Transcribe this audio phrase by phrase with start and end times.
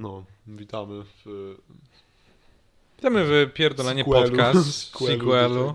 [0.00, 1.54] No, witamy w
[2.96, 4.28] Witamy w Pierdolenie sequelu.
[4.28, 5.74] Podcast, Sequelu sequelu,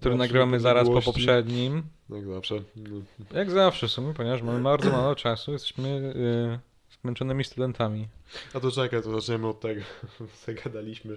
[0.00, 1.82] który nagrywamy zaraz po poprzednim.
[2.10, 2.54] Jak zawsze.
[2.76, 3.00] No,
[3.38, 8.08] Jak zawsze w sumie, ponieważ mamy bardzo mało czasu, jesteśmy y, zmęczonymi studentami.
[8.54, 9.80] A to czekaj, to zaczniemy od tego.
[10.46, 11.16] Zagadaliśmy.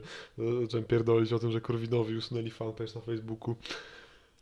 [0.61, 3.55] Zacząłem pierdolić o tym, że Korwinowi usunęli fanpage na Facebooku.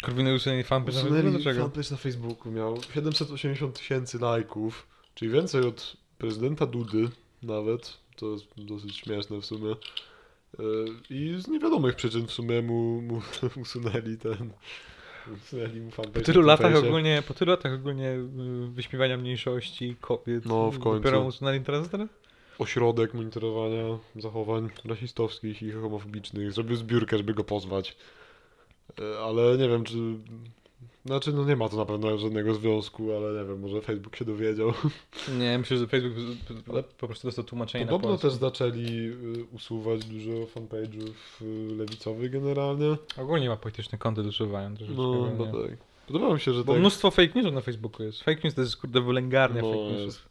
[0.04, 1.62] Korwiny usunęli fanpage na Usunęli Dlaczego?
[1.62, 2.52] fanpage na Facebooku.
[2.52, 7.10] Miał 780 tysięcy lajków, czyli więcej od prezydenta Dudy
[7.44, 7.98] nawet.
[8.16, 9.76] To jest dosyć śmieszne w sumie.
[10.60, 13.22] Yy, I z niewiadomych przyczyn w sumie mu, mu
[13.62, 14.50] usunęli ten...
[15.34, 18.28] Usunęli mu fanpage Po tylu latach ogólnie, po tylu latach ogólnie y,
[18.68, 21.04] wyśmiewania mniejszości, kobiet, No, w końcu.
[21.04, 22.10] dopiero usunęli teraz teraz?
[22.60, 26.52] ośrodek monitorowania zachowań rasistowskich i homofobicznych.
[26.52, 27.98] Zrobił zbiórkę, żeby go pozwać.
[29.02, 29.98] E, Ale nie wiem, czy...
[31.06, 34.26] Znaczy, no nie ma to na pewno żadnego związku, ale nie wiem, może Facebook się
[34.26, 34.74] dowiedział.
[35.40, 36.14] Nie, myślę, że Facebook
[36.98, 42.98] po prostu dostał tłumaczenie na Podobno też zaczęli y, usuwać dużo fanpage'ów y, lewicowych generalnie.
[43.18, 43.58] Ogólnie ma
[44.24, 44.70] do usuwania.
[44.78, 45.78] troszeczkę, No, bo tak.
[46.08, 46.80] Podoba mi się, że Bo tak...
[46.80, 48.24] mnóstwo fake newsów na Facebooku jest.
[48.24, 50.30] Fake news to jest kurde wylęgarnia no, fake newsów.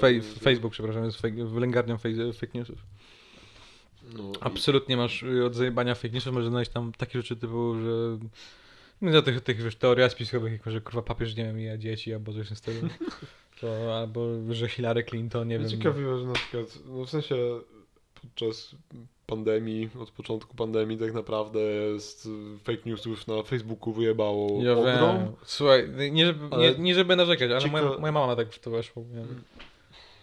[0.00, 2.78] Fej- Facebook, przepraszam, jest fake, wylęgarnią fake, fake newsów.
[4.16, 7.74] No, i- Absolutnie masz y, od zajebania fake newsów, możesz znaleźć tam takie rzeczy typu,
[7.74, 8.18] że
[9.02, 12.32] no, tych, tych wiesz, teoria spiskowych, jak że kurwa papież nie wiem, mija dzieci albo
[12.32, 12.88] coś tym stylu.
[13.60, 15.78] To, albo że Hillary Clinton, nie Mnie wiem.
[15.78, 17.36] ciekawiło, że na przykład, no w sensie
[18.22, 18.76] podczas
[19.26, 22.28] pandemii, od początku pandemii tak naprawdę jest
[22.64, 25.18] fake newsów na Facebooku wyjebało Ja ogrom.
[25.18, 25.32] wiem.
[25.44, 28.70] Słuchaj, nie żeby, nie, nie żeby narzekać, ale cieka- moja, moja mama tak w to
[28.70, 29.02] weszła.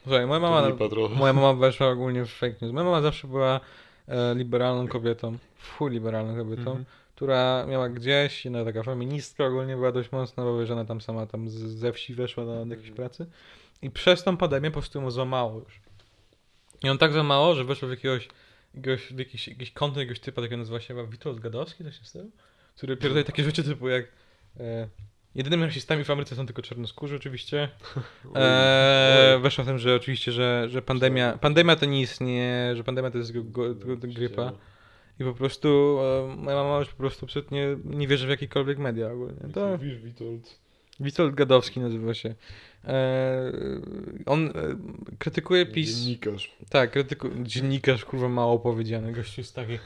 [0.03, 0.69] Słuchaj, moja mama,
[1.15, 2.73] moja mama weszła ogólnie w fake news.
[2.73, 3.59] Moja mama zawsze była
[4.07, 6.61] e, liberalną kobietą, w chuj liberalną kobietą.
[6.71, 6.85] Mhm.
[7.17, 11.25] Która miała gdzieś, no taka feministka ogólnie była dość mocna, bo że ona tam sama
[11.25, 13.25] tam z, ze wsi weszła do jakiejś pracy
[13.81, 15.79] i przez tą pandemię po prostu ją złamało już.
[16.83, 18.29] I on tak złamało, że weszła w jakiegoś,
[18.75, 22.07] jakiegoś, w jakiś, jakiś kontent jakiegoś typa, takiego nazywa się chyba Witold Gadowski, coś w
[22.07, 22.31] stylu,
[22.75, 24.05] który pierdoli takie rzeczy typu jak
[24.59, 24.87] e,
[25.35, 27.69] jedynymi rasistami w Ameryce są tylko czarnoskórzy oczywiście.
[28.35, 33.11] E, weszła w tym, że oczywiście, że, że pandemia, pandemia to nie istnieje, że pandemia
[33.11, 34.51] to jest go, go, go, grypa.
[35.19, 39.11] I po prostu e, moja mama już po prostu absolutnie nie wierzy w jakiekolwiek media
[39.11, 39.53] ogólnie.
[39.53, 40.59] To Wiesz, Witold.
[40.99, 42.35] Witold Gadowski nazywa się.
[42.83, 43.51] E,
[44.25, 44.51] on e,
[45.19, 45.97] krytykuje PiS.
[45.97, 46.55] Dziennikarz.
[46.69, 47.29] Tak, krytyku...
[47.43, 49.11] dziennikarz, kurwa, mało powiedziany.
[49.11, 49.79] Gościu jest taki...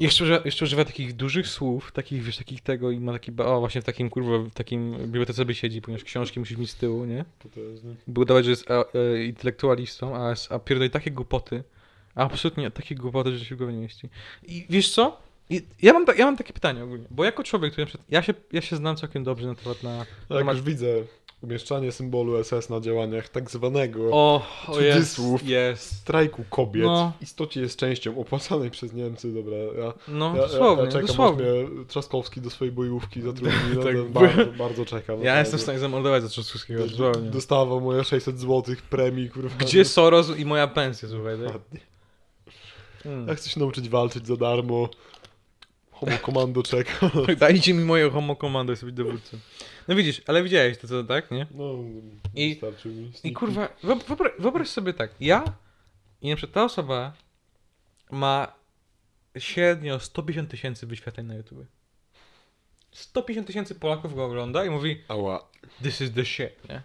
[0.00, 3.60] Jeszcze używa, jeszcze używa takich dużych słów, takich, wiesz, takich tego i ma taki, o
[3.60, 7.04] właśnie w takim, kurwa, w takim bibliotece sobie siedzi, ponieważ książki musisz mieć z tyłu,
[7.04, 7.24] nie?
[7.38, 7.96] Potężny.
[8.06, 11.62] By udawać, że jest e, e, intelektualistą, a, a pierdoli takie głupoty.
[12.18, 14.08] Absolutnie takie głupoty, że się w głowie nie mieści.
[14.46, 15.16] I wiesz co?
[15.50, 18.06] I ja, mam ta, ja mam takie pytanie ogólnie, bo jako człowiek, który na przykład,
[18.10, 19.96] ja się, ja się znam całkiem dobrze na temat na...
[19.96, 20.86] Jak temat- już widzę
[21.42, 25.48] umieszczanie symbolu SS na działaniach tak zwanego O, o jest, Cudzysłów.
[25.48, 25.96] jest.
[25.96, 27.12] strajku kobiet No.
[27.18, 31.06] w istocie jest częścią opłacanej przez Niemcy, dobra, ja, No, ja, dosłownie, ja, ja czekam,
[31.06, 31.44] dosłownie.
[31.44, 35.22] mnie Trzaskowski do swojej bojówki zatrudni, no, Tak, bardzo, bardzo czekam.
[35.22, 37.30] Ja jestem w stanie zamordować za Trzaskowskiego, dosłownie.
[37.30, 39.56] Dostawał moje 600 zł premii, kurwa.
[39.58, 41.44] Gdzie Soros i moja pensja, słuchaj, tak?
[41.44, 41.80] Dokładnie.
[43.06, 43.28] Mm.
[43.28, 44.88] Ja chcę się nauczyć walczyć za darmo.
[45.90, 47.10] Homo komando czeka.
[47.40, 49.38] Dajcie mi moje homo komando, chcę być dowódcą.
[49.88, 51.46] No widzisz, ale widziałeś to co, tak, nie?
[51.50, 51.74] No,
[52.34, 53.12] I- wystarczy mi.
[53.24, 55.44] I kurwa, wyob- wyobraź, wyobraź sobie tak, ja
[56.22, 57.12] i na przykład ta osoba
[58.10, 58.52] ma
[59.38, 61.66] średnio 150 tysięcy wyświetleń na YouTube.
[62.92, 65.48] 150 tysięcy Polaków go ogląda i mówi Ała.
[65.82, 66.82] this is the shit, nie?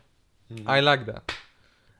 [0.51, 0.79] Mhm.
[0.79, 1.31] I like that.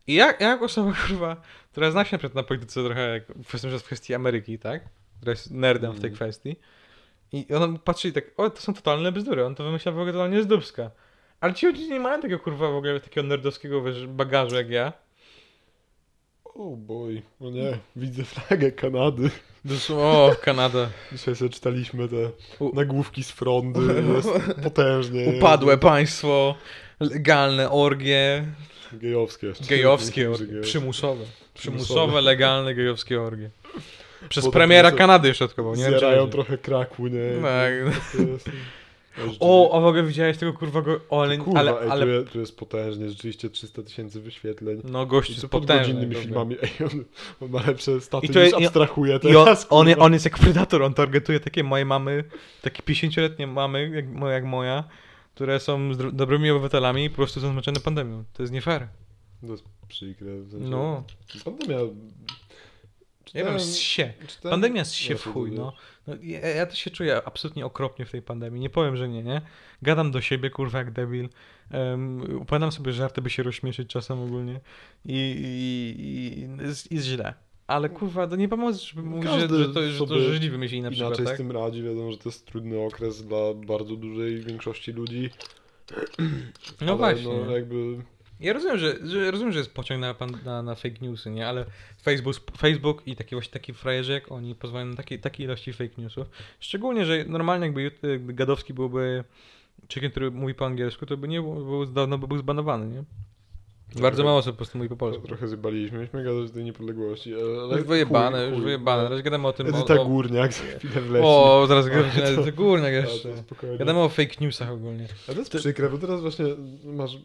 [0.08, 1.42] I ja, ja jako osoba, kurwa,
[1.72, 4.84] która zna się na polityce trochę, jak w kwestii, w kwestii Ameryki, tak?
[5.18, 6.16] Która jest nerdem w tej Mhm.
[6.16, 6.56] kwestii.
[7.32, 10.12] I ona patrzy i tak, o, to są totalne bzdury, on to wymyśla w ogóle
[10.14, 10.92] totalnie z dubska.
[11.40, 14.94] Ale ci ludzie nie mają takiego, kurwa, w ogóle takiego nerdowskiego wiesz, bagażu jak ja.
[16.44, 17.24] O boj.
[17.40, 19.30] No nie, widzę flagę Kanady.
[19.98, 20.90] O, Kanada.
[21.12, 22.16] Dzisiaj sobie czytaliśmy te
[22.74, 23.80] nagłówki z frondy.
[24.16, 24.30] Jest
[24.64, 25.34] potężnie.
[25.38, 26.56] Upadłe państwo,
[27.00, 28.46] legalne orgie,
[28.94, 29.66] Gejowskie jeszcze.
[29.66, 31.26] gejowskie orgie, przymusowe.
[31.54, 33.50] Przymusowe, legalne gejowskie orgie.
[34.30, 36.28] Przez Potem premiera Kanady środkową, nie wiecie.
[36.32, 37.42] trochę kraku, nie?
[37.42, 37.74] Tak.
[39.40, 41.00] O, a w ogóle widziałeś tego kurwa go...
[41.10, 42.06] O, ale, Kurwa, ale, ej, ale...
[42.06, 44.82] Tu, jest, tu jest potężnie, rzeczywiście 300 tysięcy wyświetleń.
[44.84, 45.94] No gość I jest potężny.
[45.94, 46.56] godzinnymi filmami.
[46.62, 47.04] Ej, on,
[47.42, 49.68] on ma lepsze staty I to niż jest- i- abstrahuje I on, teraz.
[49.70, 52.24] on, on jest jak predator, on targetuje takie moje mamy,
[52.62, 54.84] takie 50-letnie mamy, jak, jak moja,
[55.36, 58.24] które są zdro- dobrymi obywatelami i po prostu są zmęczone pandemią.
[58.34, 58.88] To jest nie fair.
[59.42, 60.36] To jest przykre.
[60.42, 61.04] W sensie, No.
[61.46, 61.78] Pandemia
[63.36, 64.14] Nie wiem, Czytałem- się.
[64.50, 65.74] Pandemia z się No, w chuj, no.
[66.08, 69.24] no ja, ja też się czuję absolutnie okropnie w tej pandemii, nie powiem, że nie,
[69.24, 69.42] nie?
[69.82, 71.30] Gadam do siebie, kurwa, jak debil.
[71.74, 74.60] Um, opowiadam sobie żarty, by się rozśmieszyć czasem ogólnie
[75.06, 77.34] i, i, i jest, jest źle.
[77.68, 80.84] Ale kurwa, to nie pomoże, żeby mówić, że, że to, że to sobie życzliwi wymyślili
[80.84, 81.36] na przykład, Inaczej tak?
[81.36, 85.30] z tym radzi, wiadomo, że to jest trudny okres dla bardzo dużej większości ludzi.
[86.82, 87.34] No ale właśnie.
[87.46, 87.76] No, jakby
[88.40, 90.16] Ja rozumiem, że, że rozumiem, że jest pociąg na,
[90.46, 91.48] na, na fake newsy, nie?
[91.48, 91.66] Ale
[92.02, 95.94] Facebook, Facebook i takie właśnie taki frajerzy jak oni pozwalają na takie, takiej ilości fake
[96.02, 96.28] newsów.
[96.60, 99.24] Szczególnie, że normalnie jakby Gadowski byłby
[99.88, 103.04] człowiekiem, który mówi po angielsku, to by nie był, był, dawno by był zbanowany, nie?
[104.02, 105.28] Bardzo Trochę- mało osób po prostu mówi po polsku.
[105.28, 105.98] trochę zjebaliśmy.
[105.98, 107.62] Mieliśmy gadać o tej niepodległości, ale...
[107.64, 108.66] ale Już wyjebane, chuj, już chuj.
[108.66, 109.04] wyjebane.
[109.04, 111.26] Teraz gadamy o tym, o, Edyta o, Górniak za chwilę wleci.
[111.28, 111.96] o zaraz Ale
[112.36, 113.78] gadamy górnek Ale to jeszcze.
[113.78, 115.08] Gadamy o fake newsach ogólnie.
[115.30, 116.46] A to jest To- przykre, bo teraz właśnie
[116.86, 117.18] masz...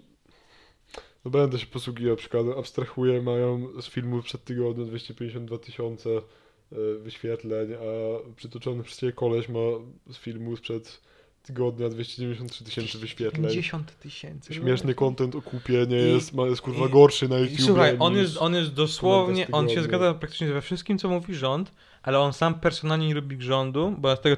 [1.28, 6.20] No będę się posługiwał przykładem, abstrahuję, mają z filmu przed tygodniem 252 tysiące e,
[6.98, 9.58] wyświetleń, a przytoczony przez ciebie koleś ma
[10.10, 11.00] z filmu sprzed
[11.42, 13.42] tygodnia 293 tysięcy wyświetleń.
[13.42, 14.54] 50 tysięcy.
[14.54, 17.60] Śmieszny content o kupie nie I- jest, ma, jest kurwa gorszy na YouTube.
[17.60, 21.72] słuchaj, on jest, on jest dosłownie, on się zgadza praktycznie we wszystkim, co mówi rząd,
[22.08, 24.36] ale on sam personalnie nie lubi rządu, bo z tego,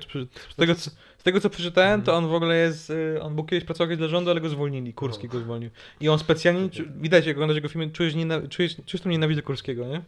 [0.51, 3.45] z tego, co, z tego co przeczytałem, to on w ogóle jest, y, on był
[3.45, 5.71] kiedyś pracował dla rządu, ale go zwolnili, Kurski go zwolnił.
[6.01, 6.69] I on specjalnie,
[7.01, 10.03] widać jak oglądasz jego filmy, czujesz, niena, czujesz, czujesz tą nienawidzę Kurskiego, nie?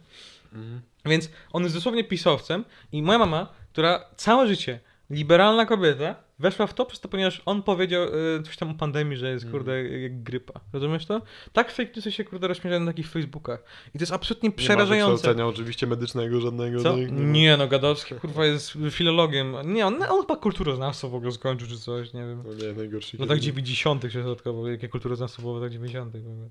[0.53, 0.81] Mhm.
[1.05, 4.79] Więc on jest dosłownie pisowcem i moja mama, która całe życie,
[5.13, 9.17] liberalna kobieta, weszła w to przez to, ponieważ on powiedział y, coś tam o pandemii,
[9.17, 10.59] że jest, kurde, jak grypa.
[10.73, 11.21] Rozumiesz to?
[11.53, 13.63] Tak fake newsy się, kurde, rozśmieszają na takich Facebookach.
[13.95, 15.45] I to jest absolutnie Nie ma przerażające.
[15.45, 16.83] oczywiście medycznego żadnego.
[16.83, 16.97] Co?
[16.97, 17.23] no.
[17.23, 19.55] Nie no, Gadowski, kurwa, jest filologiem.
[19.65, 22.43] Nie, on, on chyba kulturoznawstwo w ogóle skończył, czy coś, nie wiem.
[22.47, 23.17] No nie, najgorszy.
[23.17, 24.03] W latach 90.
[24.11, 26.17] się dodatkowo, jakie kulturoznawstwo było w latach 90.
[26.17, 26.49] w ogóle.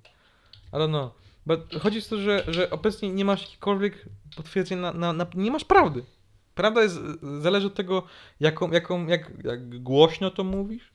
[0.72, 1.14] Ale no,
[1.46, 4.04] bo chodzi o to, że, że obecnie nie masz jakichkolwiek
[4.36, 6.02] potwierdzeń na, na, na, nie masz prawdy.
[6.54, 6.98] Prawda jest,
[7.40, 8.02] zależy od tego,
[8.40, 10.92] jaką, jaką, jak, jak głośno to mówisz,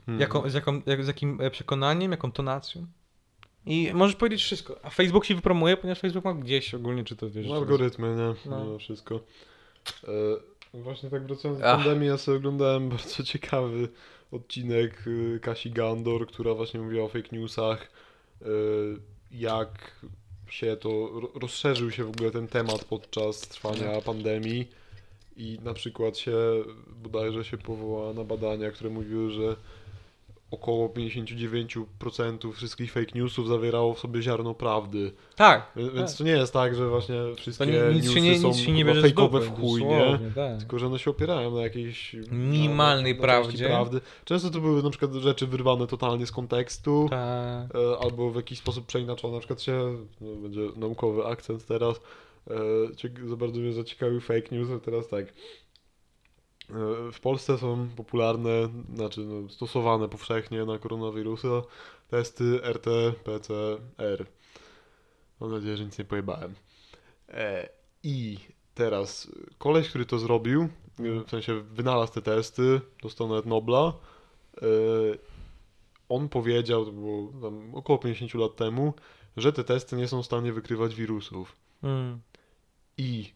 [0.00, 0.20] Mhm.
[0.20, 2.86] jaką, z, jaką, jak, z jakim e, przekonaniem, jaką tonacją.
[3.66, 4.76] I możesz powiedzieć wszystko.
[4.82, 7.46] A Facebook się wypromuje, ponieważ Facebook ma gdzieś ogólnie, czy to wiesz.
[7.46, 8.50] No, algorytmy, nie?
[8.50, 8.64] No.
[8.64, 8.78] No.
[8.78, 9.20] wszystko.
[10.74, 13.88] E, właśnie tak wracając do pandemii, ja sobie oglądałem bardzo ciekawy
[14.30, 17.90] odcinek y, Kasi Gandor, która właśnie mówiła o fake newsach,
[18.42, 18.46] y,
[19.30, 20.00] jak
[20.48, 20.88] się to,
[21.20, 24.68] ro- rozszerzył się w ogóle ten temat podczas trwania pandemii
[25.36, 26.32] i na przykład się,
[27.02, 29.56] bodajże się powołała na badania, które mówiły, że
[30.52, 35.12] około 59% wszystkich fake newsów zawierało w sobie ziarno prawdy.
[35.36, 35.72] Tak.
[35.76, 36.18] Więc, tak.
[36.18, 38.72] to nie jest tak, że właśnie wszystkie To nic newsy się nie, są nic się
[38.72, 40.18] nie fejkowe w chuj, nie?
[40.34, 40.58] Tak.
[40.58, 42.16] Tylko, że one się opierają na jakiejś...
[42.30, 43.66] Minimalnej na, na prawdzie.
[43.66, 44.00] prawdy.
[44.24, 47.20] Często to były na przykład rzeczy wyrwane totalnie z kontekstu, Tak.
[47.20, 49.34] e, albo w jakiś sposób przeinaczone.
[49.34, 52.00] Na przykład się, no, będzie naukowy akcent teraz,
[52.50, 55.26] e, za bardzo mnie zaciekawił fake news, a teraz tak.
[55.26, 55.32] E,
[57.12, 61.62] W Polsce są popularne, znaczy no, stosowane powszechnie na koronawirusa
[62.08, 64.24] testy RT-PCR.
[65.40, 66.54] Mam nadzieję, że nic nie pojebałem.
[67.28, 67.68] E,
[68.02, 68.38] I
[68.74, 73.92] teraz koleś, który to zrobił, e, w sensie wynalazł te testy, dostał nawet Nobla.
[74.62, 74.66] e,
[76.08, 77.32] On powiedział, to było
[77.72, 78.94] około 50 lat temu,
[79.36, 81.56] że te testy nie są w stanie wykrywać wirusów.
[81.82, 82.20] Mm.
[82.98, 83.32] I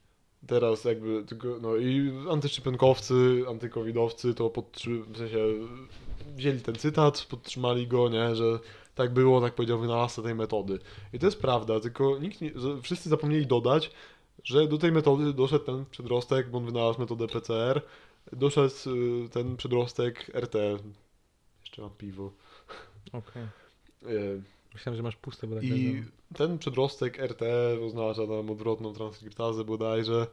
[0.47, 5.39] teraz jakby tylko, no i antyszczepionkowcy, antykowidowcy to podtrzy- w sensie
[6.37, 8.59] wzięli ten cytat, podtrzymali go, nie, że
[8.95, 10.79] tak było, tak powiedział wynalazca tej metody.
[11.13, 13.91] I to jest prawda, tylko nikt nie, wszyscy zapomnieli dodać,
[14.45, 17.83] że do tej metody doszedł ten przedrostek, bo on wynalazł metodę PCR,
[18.33, 18.75] doszedł
[19.25, 20.55] y, ten przedrostek RT.
[21.61, 22.33] Jeszcze mam piwo.
[23.13, 23.43] Okej.
[24.03, 24.43] Y,
[24.77, 26.03] Myślałem, że masz puste, tak i
[26.35, 27.43] ten przedrostek RT
[27.87, 30.27] oznacza tam odwrotną transkryptazę bodajże.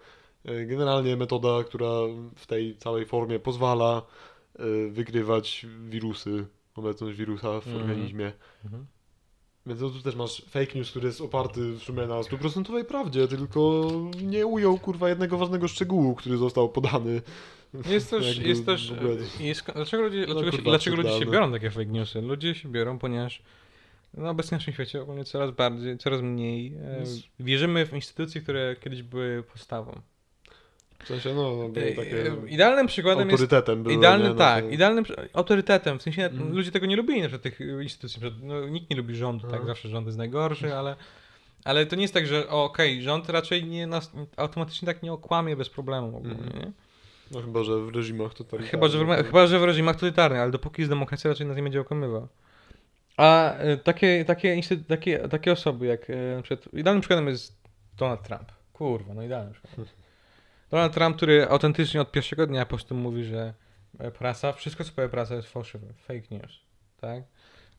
[0.45, 1.89] E, Generalnie metoda, która
[2.35, 4.01] w tej całej formie pozwala
[4.55, 6.45] e, wykrywać wirusy,
[6.75, 7.75] obecność wirusa w Mhm.
[7.75, 8.31] organizmie.
[8.65, 8.85] Mhm.
[9.65, 13.27] Więc no tu też masz fake news, który jest oparty w sumie na stuprocentowej prawdzie,
[13.27, 13.91] tylko
[14.23, 17.21] nie ujął kurwa jednego ważnego szczegółu, który został podany.
[17.89, 18.93] Jest też, jest też,
[19.39, 22.21] jest, dlaczego, ludzie, dlaczego, się, kurwa, dlaczego ludzie się biorą takie fake newsy?
[22.21, 23.41] Ludzie się biorą, ponieważ
[24.13, 28.41] no, obecnie w naszym świecie ogólnie coraz bardziej, coraz mniej e, Jest- wierzymy w instytucje,
[28.41, 30.01] które kiedyś były podstawą.
[31.03, 34.35] W sensie, no, no E, takie e, Idealnym przykładem jest autorytetem były, Idealny, nie, no
[34.35, 36.53] tak, to- idealnym autorytetem, w sensie Mhm.
[36.55, 39.51] ludzie tego nie lubili na przykład tych instytucji, na no, nikt nie lubi rządu, tak,
[39.51, 39.67] Mhm.
[39.67, 40.95] zawsze rząd jest najgorszy, ale,
[41.63, 45.55] ale to nie jest tak, że okej, rząd raczej nie nas, automatycznie tak nie okłamie
[45.55, 46.59] bez problemu ogólnie, Mhm.
[46.59, 46.71] nie?
[47.31, 48.71] No chyba, że w reżimach totalitarnych.
[48.71, 51.63] Chyba że, w, chyba, że w reżimach totalitarnych, ale dopóki jest demokracja, raczej nas nie
[51.63, 52.27] będzie okłamywał.
[53.17, 57.63] A y, takie, takie, takie, takie osoby jak y, na przykład, idealnym przykładem jest
[57.97, 58.51] Donald Trump.
[58.73, 59.87] Kurwa, no idealny przykład.
[60.71, 63.53] Donald Trump, który autentycznie od pierwszego dnia po prostu mówi, że
[63.99, 66.59] e, prasa, wszystko co powie prasa jest fałszywe, fake news,
[67.01, 67.23] tak?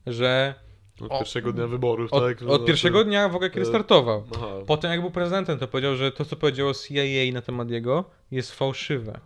[0.07, 0.55] Że
[1.01, 2.49] Od O- pierwszego dnia wyborów, od, tak?
[2.49, 4.23] od pierwszego dnia w ogóle kiedy e, startował.
[4.35, 4.47] Aha.
[4.67, 8.51] Potem jak był prezydentem, to powiedział, że to co powiedziało CIA na temat jego jest
[8.51, 9.19] fałszywe.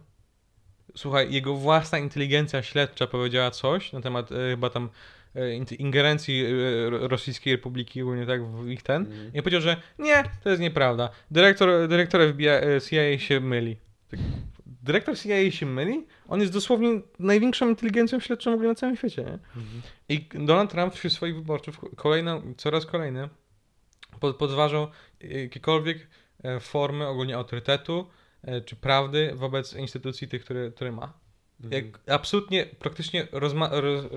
[0.95, 4.89] Słuchaj, jego własna inteligencja śledcza powiedziała coś na temat e, chyba tam e,
[5.79, 9.01] ingerencji e, Ro- Rosyjskiej Republiki ogólnie tak w ich ten.
[9.01, 9.33] Mhm.
[9.33, 11.09] I powiedział, że nie, to jest nieprawda.
[11.31, 13.77] Dyrektor, dyrektor FBI, e, CIA się myli.
[14.11, 14.19] Tak,
[14.83, 16.05] Dyrektor CIA się myli?
[16.27, 19.33] On jest dosłownie największą inteligencją śledczą w ogóle na całym świecie, nie?
[19.61, 19.81] Mhm.
[20.09, 23.29] I Donald Trump wśród swoich wyborców kolejno, coraz kolejne
[24.19, 24.87] pod, podważał
[25.21, 26.07] jakiekolwiek
[26.43, 28.07] e, formy ogólnie autorytetu
[28.43, 31.13] e, czy prawdy wobec instytucji tych, które, które ma.
[31.63, 31.83] Mhm.
[31.85, 34.09] Jak absolutnie, praktycznie rozma- roz, e,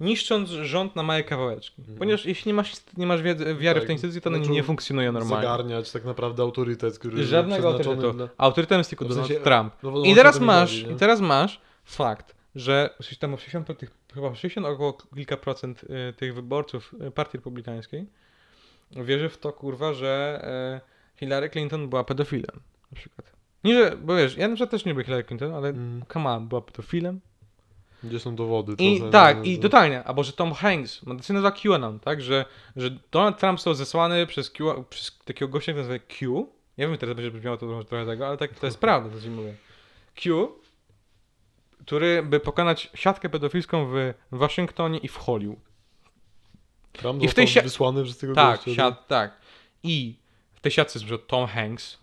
[0.00, 1.74] niszcząc rząd na małe kawałeczki.
[1.80, 1.98] Mhm.
[1.98, 4.54] Ponieważ jeśli nie masz, nie masz wiedzy, wiary w Tak, te instytucje, to one zaczął
[4.54, 5.48] nie funkcjonują normalnie.
[5.48, 8.28] Zagarniać tak naprawdę autorytet, który Żadnego autorytetu.
[8.38, 9.74] Autorytetem jest tylko w Donald sensie- Trump.
[9.82, 14.34] No, no I teraz masz, chodzi, i teraz masz fakt, że tam 60, tych, chyba
[14.34, 18.06] 60 około kilka procent y, tych wyborców y, Partii Republikańskiej
[18.90, 20.42] wierzy w to, kurwa, że
[21.16, 22.60] y, Hillary Clinton była pedofilem,
[22.92, 23.32] na przykład.
[23.64, 26.02] Nie, że, bo wiesz, ja na przykład też nie lubię Hillary Clinton, ale Mm.
[26.12, 27.20] come on, była pedofilem.
[28.04, 28.72] Gdzie są dowody?
[28.78, 32.00] I tak, no, i to- totalnie, albo że Tom Hanks, ma to się nazywa QAnon,
[32.00, 32.44] tak, że,
[32.76, 36.98] że Donald Trump został zesłany przez, Q, przez takiego gościa, który nazywa Q, nie wiem,
[36.98, 39.54] teraz będzie brzmiało to trochę- tego, ale tak, to jest prawda, co ci mówię.
[40.14, 40.48] Q,
[41.86, 45.58] który by pokonać siatkę pedofilską w Waszyngtonie i w Hollywood.
[46.92, 49.36] Trump i w tej si- wysłany przez tego Tak, gościa, siat, tak.
[49.82, 50.16] I
[50.52, 51.98] w tej siatce jest Tom Hanks,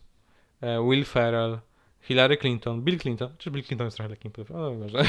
[0.62, 1.60] e, Will Ferrell,
[2.08, 5.04] Hillary Clinton, Bill Clinton, czy Bill Clinton jest trochę lekkim pedofilem, no może.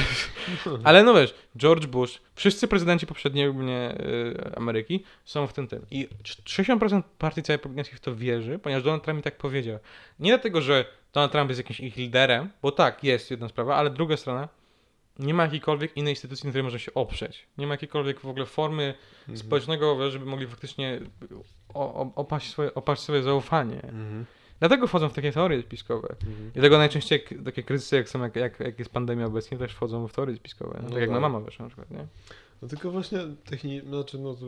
[0.83, 5.85] Ale no wiesz, George Bush, wszyscy prezydenci poprzedniej ogólnie y, Ameryki są w tym tym.
[5.91, 9.79] I 60% partii całej republikańskiej w to wierzy, ponieważ Donald Trump mi tak powiedział.
[10.19, 13.89] Nie dlatego, że Donald Trump jest jakimś ich liderem, bo tak, jest jedna sprawa, ale
[13.89, 14.49] druga strona,
[15.19, 17.45] nie ma jakiejkolwiek innej instytucji, na której można się oprzeć.
[17.57, 19.37] Nie ma jakiejkolwiek w ogóle formy Mhm.
[19.37, 20.99] społecznego, żeby mogli faktycznie
[22.15, 23.81] opaść, swoje, opaść swoje zaufanie.
[23.83, 24.25] Mhm.
[24.59, 26.07] Dlatego wchodzą w takie teorie spiskowe.
[26.27, 26.49] Mhm.
[26.49, 29.71] I dlatego najczęściej jak, takie kryzysy, jak są, jak, jak, jak jest pandemia obecnie, też
[29.73, 30.73] wchodzą w teorie spiskowe.
[30.77, 31.31] No, No tak jak moja tak.
[31.31, 32.05] mama weszła na przykład, nie?
[32.61, 33.81] No tylko właśnie techni...
[33.81, 34.45] znaczy no to...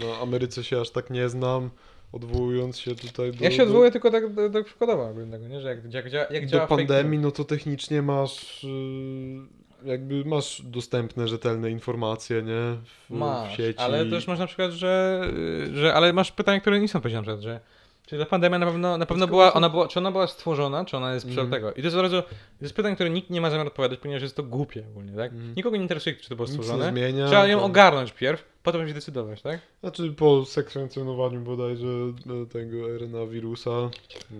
[0.00, 1.70] No Ameryce się aż tak nie znam,
[2.12, 3.44] odwołując się tutaj do...
[3.44, 5.60] Ja się odwołuję tylko tak do, do przykładowa ogólnego, nie?
[5.60, 8.64] Że jak, jak, jak do, działa do fake pandemii, no to technicznie masz...
[8.64, 12.76] y, Jakby masz dostępne, rzetelne informacje, nie?
[12.84, 13.78] W, Masz, w sieci.
[13.80, 15.22] ale też masz na przykład, że,
[15.70, 17.60] y, że ale masz pytania, które nie są powiedziane na że
[18.06, 20.96] czy ta pandemia na pewno, na pewno była, ona była, czy ona była stworzona, czy
[20.96, 21.50] ona jest mm.
[21.50, 21.72] tego.
[21.72, 22.28] I to jest od razu, to
[22.60, 25.32] jest pytanie, które nikt nie ma zamiaru odpowiadać, ponieważ jest to głupie ogólnie, tak?
[25.32, 25.54] Mhm.
[25.56, 26.90] Nikogo nie interesuje, czy to było Nic nie stworzone.
[26.90, 27.26] zmienia.
[27.26, 29.60] Trzeba ją to- ogarnąć pierw, potem się decydować, tak?
[29.80, 33.90] Znaczy po sekwencjonowaniu bodajże e, tego RNA wirusa,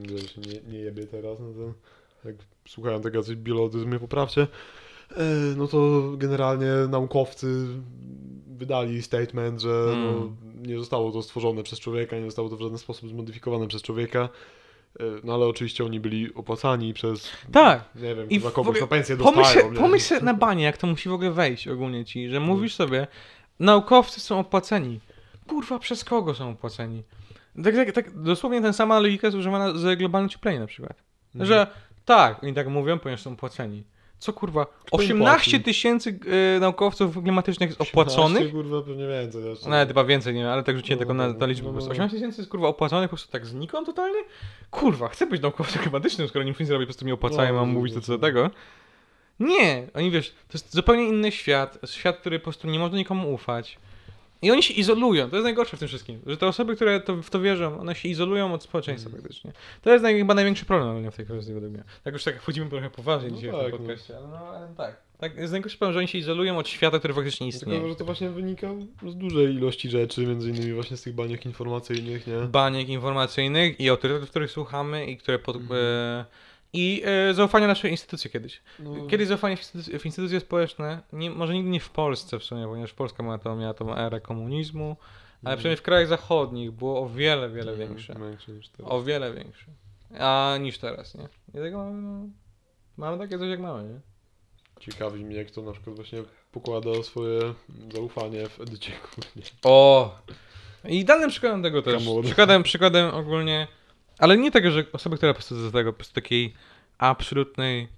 [0.08, 1.74] że się nie, nie jebie teraz, no to
[2.28, 2.36] jak
[2.68, 4.46] słuchałem tego jacyś biolodzy, mnie poprawcie,
[5.56, 7.66] no to generalnie naukowcy
[8.46, 10.36] wydali statement, że no, Mm.
[10.66, 14.28] nie zostało to stworzone przez człowieka, nie zostało to w żaden sposób zmodyfikowane przez człowieka.
[15.00, 17.84] E, No ale oczywiście oni byli opłacani przez, Tak.
[17.94, 19.74] nie wiem, I chyba kogoś na pensję Pomyśl, dostają.
[19.74, 23.06] pomyśl se na banie, jak to musi w ogóle wejść ogólnie ci, że mówisz sobie,
[23.60, 25.00] naukowcy są opłaceni.
[25.48, 27.02] Kurwa, przez kogo są opłaceni?
[27.64, 31.02] Tak, tak, tak dosłownie ten sama logika jest używana z globalnym ocieplenie na przykład.
[31.34, 31.46] Mhm.
[31.46, 31.66] Że
[32.04, 33.84] tak, oni tak mówią, ponieważ są opłaceni.
[34.22, 34.66] Co kurwa?
[34.66, 35.64] Kto im 18 płaci?
[35.64, 36.18] tysięcy
[36.56, 38.52] y, naukowców klimatycznych jest 18, opłaconych?
[38.52, 39.70] kurwa, pewnie więcej jeszcze.
[39.70, 41.90] Nawet chyba więcej, nie wiem, ale tak rzuciłem No, tego na, na liczbę no, no.
[41.90, 44.18] 18 tysięcy jest kurwa opłaconych po prostu tak znikąd totalnie?
[44.70, 47.68] Kurwa, chcę być naukowcem klimatycznym, skoro nic nie zrobię, po prostu mnie opłacają, No, mam
[47.68, 48.50] mówić to co do tego.
[49.40, 53.34] Nie, oni wiesz, to jest zupełnie inny świat, świat, który po prostu nie można nikomu
[53.34, 53.78] ufać.
[54.42, 57.16] I oni się izolują, to jest najgorsze w tym wszystkim, że te osoby, które to,
[57.22, 59.22] w to wierzą, one się izolują od społeczeństwa Mhm.
[59.22, 59.52] praktycznie.
[59.82, 61.84] To jest naj, chyba największy problem w tej kwestii według mnie.
[62.04, 63.78] Tak już tak wchodzimy trochę poważnie No dzisiaj w tak, tym no.
[63.78, 64.96] podcaście, ale, no, ale tak.
[65.18, 67.78] Tak, jest najgorszy problem, że oni się izolują od świata, który faktycznie istnieje.
[67.78, 68.70] Tylko, że to właśnie wynika
[69.08, 72.34] z dużej ilości rzeczy, między innymi właśnie z tych baniek informacyjnych, nie?
[72.40, 75.80] baniek informacyjnych i autorytetów, których słuchamy i które pod, Mhm.
[75.82, 76.24] e,
[76.72, 78.62] i e, zaufanie nasze instytucje kiedyś.
[78.78, 82.44] No, Kiedyś zaufanie w instytucje, w instytucje społeczne, nie, może nigdy nie w Polsce w
[82.44, 85.58] sumie, ponieważ Polska miała tą, miała tą erę komunizmu, ale Mhm.
[85.58, 88.14] przynajmniej w krajach zachodnich było o wiele, wiele Mhm, większe.
[88.84, 89.66] O wiele większe.
[90.18, 91.22] A niż teraz, nie?
[91.24, 92.28] I dlatego mamy, no,
[92.96, 94.00] mamy takie coś jak mamy, nie?
[94.80, 97.40] Ciekawi mnie, kto na przykład właśnie pokłada swoje
[97.94, 98.92] zaufanie w edycie.
[99.64, 100.14] O!
[100.88, 102.08] I idealnym przykładem tego też.
[102.24, 103.68] Przykładem, przykładem ogólnie.
[104.22, 106.54] Ale nie tego, że osoby, która po prostu do tego, po prostu takiej
[106.98, 107.88] absolutnej.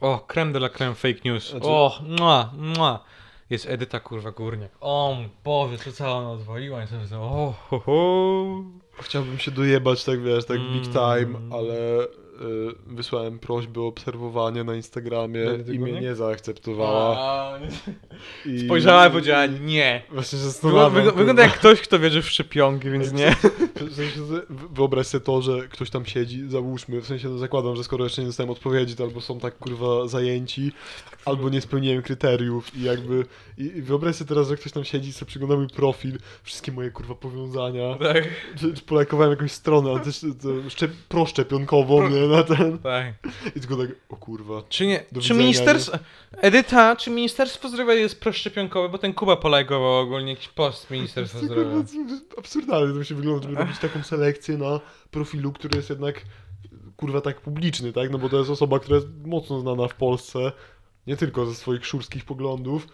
[0.00, 1.50] O, creme de la creme fake news.
[1.50, 3.04] Znaczy- O, mua, mua.
[3.50, 4.70] Jest Edyta kurwa Górniak.
[4.80, 6.84] O Boże, co cała ona odwaliła.
[6.84, 8.46] I sobie, o, ho, ho.
[9.02, 11.52] Chciałbym się dojebać, tak wiesz, tak big time, Mm.
[11.52, 11.74] ale
[12.86, 15.40] wysłałem prośbę o obserwowanie na Instagramie
[15.72, 16.00] i mnie nie?
[16.00, 17.18] nie zaakceptowała.
[17.18, 18.52] A, nie.
[18.54, 18.64] I...
[18.64, 20.02] Spojrzała i powiedziała nie.
[20.10, 20.92] Właśnie się Wygląda, zastanawiam.
[20.92, 23.36] wygląda, wygląda jak ktoś, kto wierzy w szczepionki, więc nie.
[23.90, 27.76] W sensie, że wyobraź sobie to, że ktoś tam siedzi, załóżmy, w sensie no zakładam,
[27.76, 30.72] że skoro jeszcze nie dostałem odpowiedzi, to albo są tak kurwa zajęci,
[31.24, 33.24] albo nie spełniłem kryteriów i jakby,
[33.58, 36.72] i, i wyobraź sobie teraz, że ktoś tam siedzi i sobie przygląda mój profil, wszystkie
[36.72, 38.24] moje kurwa powiązania, Tak,
[38.60, 43.14] czy, czy polajkowałem jakąś stronę, ale też to szczep, proszczepionkową, Pro- nie, na ten, tak.
[43.56, 44.62] i tylko tak, o kurwa.
[44.68, 45.98] Czy nie, Do czy ministerstwo,
[46.36, 51.84] Edyta, czy Ministerstwo Zdrowia jest proszczepionkowe, bo ten Kuba polajkował ogólnie jakiś post Ministerstwa Zdrowia.
[52.38, 54.80] absurdalnie to musi wyglądać, żeby robić taką selekcję na
[55.10, 56.22] profilu, który jest jednak
[56.96, 58.10] kurwa tak publiczny, tak?
[58.10, 60.52] No bo to jest osoba, która jest mocno znana w Polsce,
[61.06, 62.86] nie tylko ze swoich szurskich poglądów.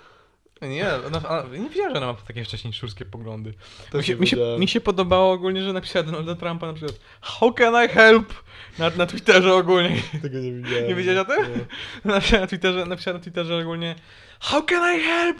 [0.63, 3.51] Nie, ona, ona, nie wiedziałem, że ona ma takie wcześniej szurskie poglądy.
[3.51, 3.57] Mi
[3.93, 7.53] Też się, mi, się, mi się podobało ogólnie, że napisała Donalda Trumpa na przykład How
[7.53, 8.35] can I help?
[8.79, 10.03] Na, na Twitterze ogólnie.
[10.23, 10.89] Tego nie widziałem.
[10.89, 11.53] Nie wiedziałeś o tym?
[11.55, 11.65] Nie.
[12.13, 13.95] Napisała na Twitterze, napisała na Twitterze ogólnie
[14.41, 15.39] How can I help?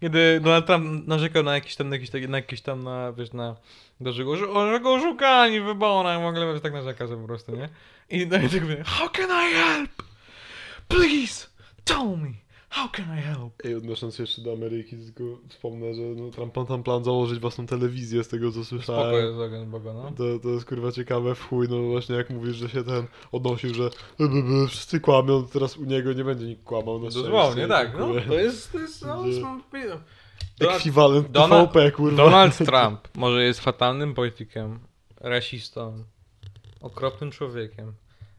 [0.00, 3.56] Kiedy Donald Trump narzekał na jakiś tam, na jakiś, na jakiś tam, na, wiesz, na,
[4.00, 7.56] do że go, że go oszukali w wyborach, w ogóle tak narzeka, że po prostu,
[7.56, 7.68] nie?
[8.10, 10.02] I no i tak mówię, How can I help?
[10.88, 11.46] Please,
[11.84, 12.41] tell me,
[12.72, 13.52] how can I help?
[13.64, 17.38] Ej, odnosząc się jeszcze do Ameryki, tylko wspomnę, że no, Trump ma tam plan założyć
[17.38, 19.26] własną telewizję, z tego co Spoko słyszałem.
[19.26, 20.12] jest ogień Boga, no.
[20.16, 23.74] To, to jest kurwa ciekawe w chuj, no właśnie jak mówisz, że się ten odnosił,
[23.74, 27.04] że by, by, by, wszyscy kłamią, to teraz u niego nie będzie nikt kłamał na
[27.04, 28.08] Dosłownie, szczęście, tak, no.
[28.28, 29.40] To jest, to jest, no, Gdzie-
[30.58, 32.16] Donald, Ekwiwalent Donald- TVP, kurwa.
[32.16, 34.78] Donald Trump może jest fatalnym politykiem,
[35.20, 36.04] rasistą,
[36.80, 37.92] okropnym człowiekiem,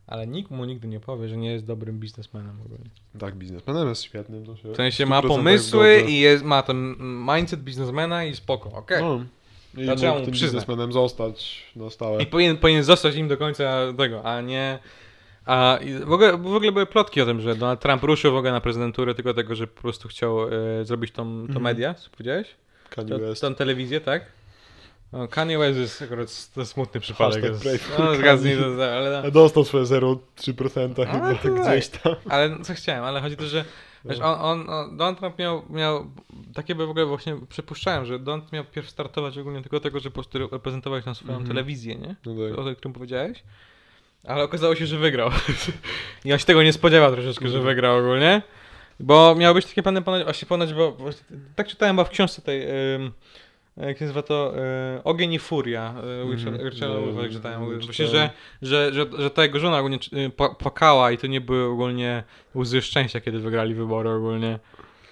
[0.08, 2.90] ale nikt mu nigdy nie powie, że nie jest dobrym biznesmenem ogólnie.
[3.20, 4.46] Tak, biznesmenem jest świetnym.
[4.46, 6.96] To się W sensie ma 100% pomysły i jest, ma ten
[7.36, 9.02] mindset biznesmena i spoko, okej.
[9.02, 9.26] No.
[9.78, 10.52] I mógł tym przyznać.
[10.52, 12.24] biznesmenem zostać na stałe.
[12.24, 14.80] I powinien, powinien zostać nim do końca tego, a nie...
[15.46, 18.52] A w, ogóle, w ogóle były plotki o tym, że Donald Trump ruszył w ogóle
[18.52, 20.50] na prezydenturę tylko dlatego, że po prostu chciał e,
[20.86, 21.62] zrobić tą, to Mhm.
[21.64, 22.48] media, co powiedziałeś?
[22.90, 23.42] Kanye To, West.
[23.42, 24.26] tą telewizję, tak?
[25.14, 27.44] No, Kanye West jest akurat to smutny przypadek.
[27.44, 27.66] Jest.
[28.00, 28.58] No, Kanye.
[28.58, 31.54] to, ale, A Dostał swoje 0,3% chyba tak tak.
[31.62, 32.16] gdzieś tam.
[32.30, 33.66] ale no, co chciałem, ale chodzi o to, że
[34.06, 36.06] wiesz, on, on, on, Donald Trump miał, miał
[36.54, 40.10] takie by w ogóle właśnie przypuszczałem, że Donald miał pierw startować ogólnie tylko tego, że
[40.10, 41.48] po prostu reprezentować na swoją Mhm.
[41.48, 42.16] telewizję, nie?
[42.26, 42.60] No tak.
[42.74, 43.44] O którym powiedziałeś.
[44.28, 45.30] Ale okazało się, że wygrał.
[46.26, 47.76] I on się tego nie spodziewał troszeczkę, że Mhm.
[47.76, 48.42] wygrał ogólnie.
[49.00, 51.10] Bo miało być takie plany ponoć, właśnie ponoć, bo bo
[51.56, 52.62] tak czytałem chyba w książce tej,
[52.96, 53.12] ym,
[53.78, 54.54] jak się nazywa to,
[54.98, 56.30] y, Ogień i Furia, y, Mhm.
[56.38, 57.62] Richard- Richarda nie, czytałem.
[57.72, 58.30] nie Właśnie, że,
[58.62, 59.98] że, że, że ta jego żona ogólnie
[60.38, 62.24] pła- płakała i to nie były ogólnie
[62.56, 64.60] łzy szczęścia, kiedy wygrali wybory ogólnie.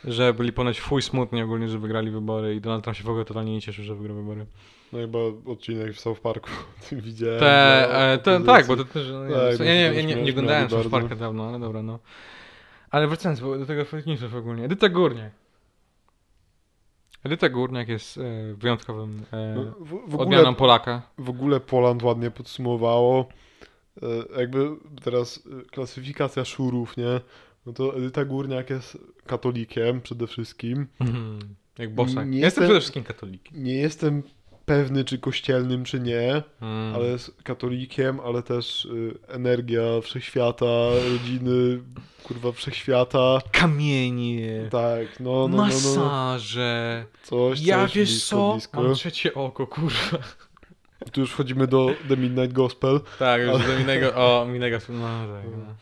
[0.06, 3.26] Że byli ponoć fuj smutni ogólnie, że wygrali wybory i Donald Trump się w ogóle
[3.26, 4.45] totalnie nie cieszył, że wygrał wybory.
[4.93, 6.50] No chyba odcinek w South Parku
[6.91, 7.39] widziałem.
[7.39, 8.45] Te, e, te, opozycji.
[8.45, 9.08] tak, bo to też.
[9.12, 10.69] No, Tak, no ja nie, to ja nie, nie oglądałem.
[10.69, 12.00] South Parka dawno, ale dobra, no.
[12.91, 14.65] Ale wracając bo do tego fake newsów ogólnie.
[14.65, 15.32] Edyta Górniak.
[17.23, 18.21] Edyta Górniak jest e,
[18.53, 21.01] wyjątkowym e, No, w, w, odmianą ogóle, Polaka.
[21.17, 23.25] w ogóle Poland ładnie podsumowało.
[24.01, 24.69] E, Jakby
[25.03, 27.21] teraz e, klasyfikacja szurów, nie?
[27.65, 30.88] No to Edyta Górniak jest katolikiem przede wszystkim.
[30.99, 31.39] Mhm.
[31.77, 32.15] Jak bosak.
[32.15, 33.63] Nie jestem jestem- przede wszystkim katolikiem.
[33.63, 34.23] Nie jestem
[34.65, 36.95] pewny, czy kościelnym, czy nie, Mm.
[36.95, 40.65] ale jest katolikiem, ale też y, energia wszechświata,
[41.12, 41.82] rodziny,
[42.24, 43.39] kurwa, wszechświata.
[43.52, 44.67] Kamienie.
[44.71, 45.63] Tak, no, no, no, no.
[45.63, 47.06] Masaże.
[47.24, 48.52] Coś, ja coś, wiesz blisko, co?
[48.54, 48.84] blisko.
[48.84, 50.17] Mam trzecie oko, kurwa.
[51.12, 53.00] Tu już wchodzimy do The Midnight Gospel.
[53.19, 54.15] Tak, już Ale- do innego.
[54.15, 54.78] O, innego.
[54.89, 55.52] No, tak.
[55.52, 55.76] No.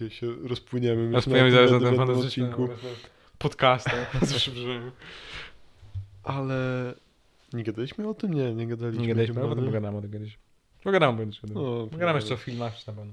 [0.00, 1.12] Jak się rozpłyniemy.
[1.12, 2.68] Rozpłyniemy na zaraz na tym ten fantastyczny odcinku.
[3.38, 3.94] podcastem.
[6.24, 6.54] Ale
[7.56, 8.34] nie gadaliśmy o tym?
[8.34, 9.02] Nie, nie gadaliśmy.
[9.02, 10.38] Nie gadaliśmy, ale potem pogadamy o tym kiedyś.
[10.84, 11.40] Pogadamy kiedyś.
[11.54, 13.12] No, Pogadamy jeszcze o filmach na pewno.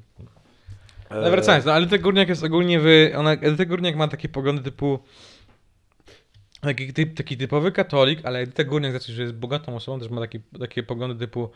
[1.12, 3.12] E, Ale wracając, no ale Edyta Górniak jest ogólnie wy...
[3.18, 5.00] Ona, Edyta Górniak ma takie poglądy typu...
[6.62, 10.22] Taki, typ, taki typowy katolik, ale Edyta Górniak, znaczy, że jest bogatą osobą, też ma
[10.22, 11.50] takie, takie poglądy typu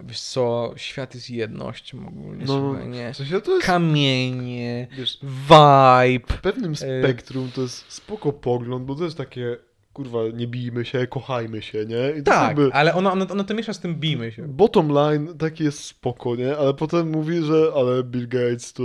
[0.00, 3.12] wiesz co, świat jest jednością ogólnie, No, nie?
[3.12, 6.36] W sensie to jest, Kamienie, wiesz, vibe.
[6.36, 9.56] w pewnym spektrum to jest spoko pogląd, bo to jest takie,
[9.98, 12.10] kurwa, nie bijmy się, kochajmy się, nie?
[12.18, 14.42] I Tak, jakby, ale ona, ona, ona to miesza z tym bijmy się.
[14.48, 16.56] bottom line taki jest spoko, nie?
[16.56, 18.82] Ale potem mówi, że ale Bill Gates to...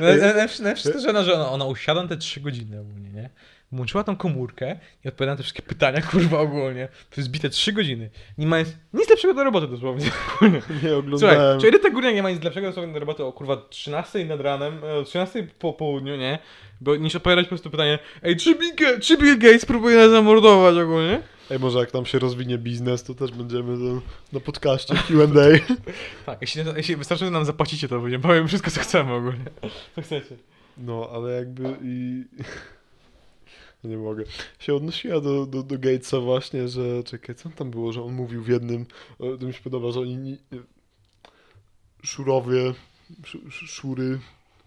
[0.00, 3.30] Najlepsze najlepsze to, że ona, że ona, ona usiadła na te trzy godziny ogólnie, nie?
[3.72, 6.88] Włączyła tą komórkę i odpowiada na te wszystkie pytania, kurwa, ogólnie.
[7.10, 8.10] Przez bite trzy godziny.
[8.38, 10.04] Nie ma nic, lepszego do roboty dosłownie.
[10.04, 10.10] Nie
[10.60, 11.60] Słuchaj, oglądałem.
[11.60, 14.84] czy Edyta Górniak nie ma nic lepszego dosłownie do roboty o kurwa 13 nad ranem,
[14.84, 16.38] e, o 13 po południu, nie?
[16.80, 20.76] Bo niż odpowiadać po prostu pytanie, ej, czy Bill, czy Bill Gates próbuje nas zamordować
[20.76, 21.22] ogólnie?
[21.50, 24.02] Ej, może jak nam się rozwinie biznes, to też będziemy to
[24.32, 25.74] na podcaście Q&A.
[26.26, 29.44] Tak, jeśli, jeśli wystarczy, że nam zapłacicie, to będziemy powiem wszystko, co chcemy ogólnie.
[29.94, 30.36] Co chcecie.
[30.78, 32.24] No, ale jakby i...
[33.86, 34.24] Nie mogę.
[34.58, 38.42] Się odnosiła do, do, do Gatesa właśnie, że czekaj, co tam było, że on mówił
[38.42, 38.86] w jednym,
[39.40, 40.38] to mi się podoba, że oni ni-
[42.04, 42.74] szurowie,
[43.24, 44.18] sz, sz- szury,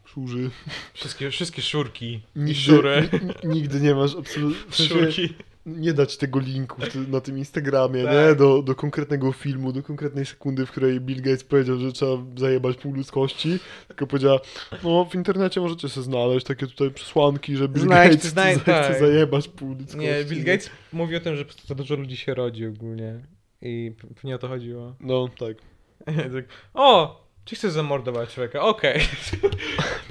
[0.06, 0.50] szurzy,
[0.94, 2.06] Wszystkie, wszystkie szurki
[2.36, 3.10] i nigdy, szury.
[3.44, 5.34] ni- nigdy nie masz absolutnie, Szurki.
[5.78, 8.14] Nie dać tego linku na tym Instagramie, Tak.
[8.14, 8.36] nie?
[8.36, 12.78] Do, do konkretnego filmu, do konkretnej sekundy, w której Bill Gates powiedział, że trzeba zajebać
[12.78, 14.40] pół ludzkości, tylko powiedziała,
[14.84, 18.66] no w internecie możecie sobie znaleźć takie tutaj przesłanki, że Bill Znajdź- Gates znajdź- chce,
[18.72, 19.00] tak.
[19.00, 19.98] zajebać pół ludzkości.
[19.98, 23.20] Nie, Bill Gates mówi o tym, że za dużo ludzi się rodzi ogólnie.
[23.62, 24.96] I pewnie o to chodziło.
[25.00, 25.58] No, tak.
[26.36, 27.20] tak, o!
[27.46, 28.62] Czy chcesz zamordować człowieka?
[28.62, 29.00] Okej.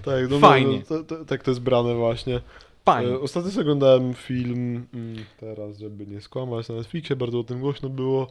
[0.04, 0.82] Tak, no, Fajnie.
[0.90, 2.40] No, to, to, tak to jest brane właśnie.
[2.92, 3.12] Fajnie.
[3.12, 7.88] E, Ostatnio oglądałem film, mm, teraz żeby nie skłamać, na Netflixie, bardzo o tym głośno
[7.88, 8.26] było.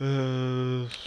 [0.00, 0.04] E,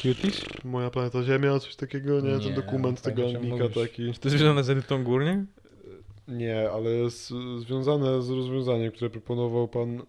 [0.02, 0.46] Cuties?
[0.64, 2.32] Moja planeta Ziemia, coś takiego, nie?
[2.32, 3.74] Nie, Ten dokument tego mówisz.
[3.74, 4.14] taki.
[4.14, 5.40] Czy to jest związane z Edytą Górniak?
[6.28, 10.04] Nie, ale jest związane z rozwiązaniem, które proponował pan e,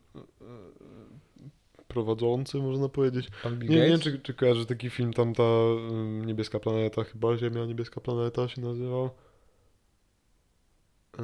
[1.88, 3.28] prowadzący, można powiedzieć.
[3.68, 5.42] Nie, nie wiem, czy, czy kojarzy taki film, tam ta
[5.90, 9.10] ym, niebieska planeta, chyba Ziemia, niebieska planeta się nazywał.
[11.18, 11.22] E,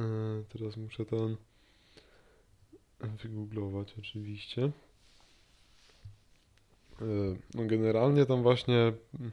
[0.49, 1.37] teraz muszę ten
[3.23, 4.71] wygooglować oczywiście.
[7.01, 7.05] E,
[7.55, 9.31] no generalnie tam właśnie mm,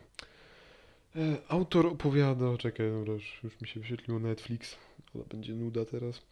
[1.16, 4.76] e, autor opowiada, czekaj, dobra, już, już mi się wyświetliło Netflix,
[5.14, 6.22] ale będzie nuda teraz.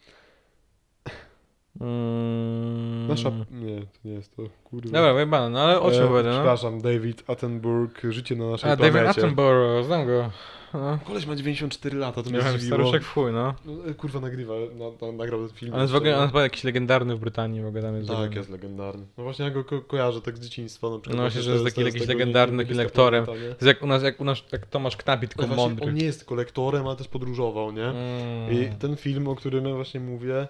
[1.81, 3.07] Mm.
[3.07, 4.91] Nasza, nie, to nie jest to, kurwa.
[4.91, 6.35] Dobra, wyjebane, no ale o czym E, opowiada, no?
[6.35, 9.21] Przepraszam, David Attenborough, Życie na naszej A, David planecie.
[9.21, 10.31] Attenborough, znam go.
[10.73, 10.99] No.
[11.07, 12.77] Koleś ma 94 lata, to mnie Miałem zdziwiło.
[12.77, 13.53] staruszek w chuj, no.
[13.65, 15.73] No, e, Kurwa, nagrywa, na, na, nagrał ten film.
[15.73, 18.07] On jest w ogóle, on jest chyba jakiś legendarny w Brytanii, w ogóle tam jest.
[18.07, 18.37] Tak, zrobiony.
[18.37, 19.05] jest legendarny.
[19.17, 21.17] No właśnie ja go ko kojarzę tak z dzieciństwa na przykład.
[21.17, 23.25] No właśnie, że jest taki jakiś legendarny, taki lektorem.
[23.25, 25.85] To jest jak u nas, jak u nas, jak Tomasz Knapi, tylko właśnie mądry.
[25.85, 27.85] on nie jest tylko lektorem, ale też podróżował, nie?
[27.85, 28.51] Mm.
[28.53, 30.47] I ten film, o którym ja właśnie mówię,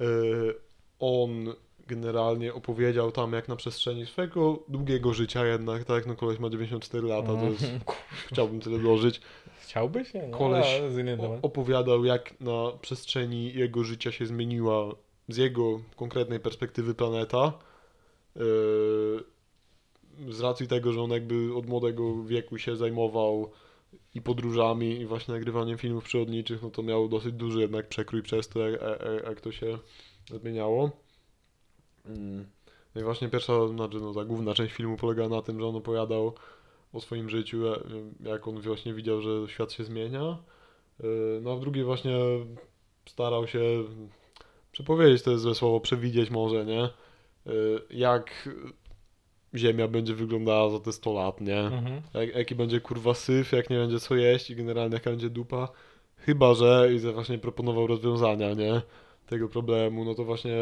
[0.00, 0.04] y,
[0.98, 1.30] on
[1.88, 7.06] generalnie opowiedział tam jak na przestrzeni swojego długiego życia jednak, tak, no koleś ma 94
[7.06, 7.80] lata, to jest, Mm.
[8.32, 9.20] chciałbym tyle dożyć.
[9.66, 10.14] Chciałbyś?
[10.14, 10.66] Nie, no, Koleś
[11.18, 14.94] O, opowiadał, jak na przestrzeni jego życia się zmieniła
[15.28, 17.52] z jego konkretnej perspektywy planeta.
[18.36, 18.42] Yy,
[20.28, 23.50] z racji tego, że on jakby od młodego wieku się zajmował
[24.14, 28.48] i podróżami, i właśnie nagrywaniem filmów przyrodniczych, no to miał dosyć duży jednak przekrój przez
[28.48, 29.78] to, jak, jak, jak to się
[30.40, 30.90] zmieniało.
[32.06, 32.46] Mm.
[32.94, 35.76] No i właśnie pierwsza, znaczy no ta główna część filmu polega na tym, że on
[35.76, 36.34] opowiadał
[36.96, 37.80] o swoim życiu, e,
[38.20, 40.38] jak on właśnie widział, że świat się zmienia.
[41.02, 42.16] Yy, No a w drugiej właśnie
[43.06, 43.60] starał się
[44.72, 46.88] przepowiedzieć, to jest złe słowo, przewidzieć może, nie?
[47.46, 48.48] Yy, Jak
[49.54, 51.60] Ziemia będzie wyglądała za te 100 lat, nie?
[51.60, 52.02] Mhm.
[52.14, 55.68] Jak, jaki będzie kurwa syf, jak nie będzie co jeść i generalnie jaka będzie dupa.
[56.16, 58.82] Chyba, że i właśnie proponował rozwiązania, nie?
[59.26, 60.56] Tego problemu, no to właśnie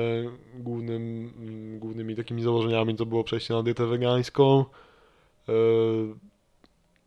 [0.54, 4.64] głównym, mm, głównymi takimi założeniami to było przejście na dietę wegańską.
[5.48, 6.14] Yy,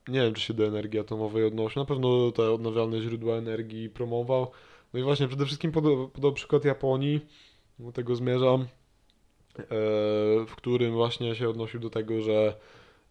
[0.07, 1.79] nie wiem, czy się do energii atomowej odnosi.
[1.79, 4.51] Na pewno te odnawialne źródła energii promował.
[4.93, 7.21] No i właśnie przede wszystkim podał, podał przykład Japonii,
[7.79, 8.65] do tego zmierzam, e,
[10.47, 12.55] w którym właśnie się odnosił do tego, że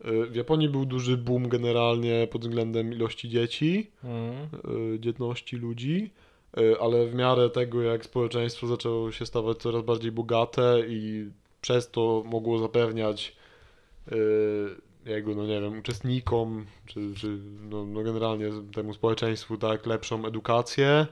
[0.01, 6.11] e, w Japonii był duży boom generalnie pod względem ilości dzieci, e, dzietności ludzi,
[6.57, 11.91] e, ale w miarę tego, jak społeczeństwo zaczęło się stawać coraz bardziej bogate i przez
[11.91, 13.37] to mogło zapewniać
[14.09, 14.17] e,
[15.07, 17.39] jego, no nie wiem, uczestnikom, czy, czy
[17.71, 21.07] no, no generalnie temu społeczeństwu, tak, lepszą edukację e,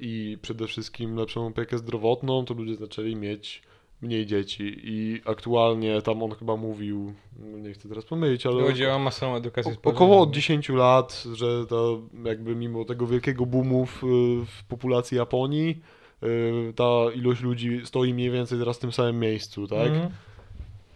[0.00, 3.62] i przede wszystkim lepszą opiekę zdrowotną, to ludzie zaczęli mieć
[4.02, 8.86] mniej dzieci i aktualnie tam on chyba mówił, no nie chcę teraz pomylić, ale Chodzi
[8.86, 10.04] o masową edukację o, społeczną.
[10.04, 14.02] około od 10 lat, że to jakby mimo tego wielkiego boomu w,
[14.46, 15.80] w populacji Japonii,
[16.22, 19.88] y, ta ilość ludzi stoi mniej więcej teraz w tym samym miejscu, tak?
[19.88, 20.10] Mhm.